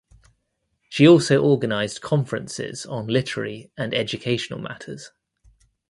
She 0.89 1.07
also 1.07 1.45
organised 1.45 2.01
conferences 2.01 2.87
on 2.87 3.05
literary 3.05 3.71
and 3.77 3.93
educational 3.93 4.57
matters. 4.59 5.11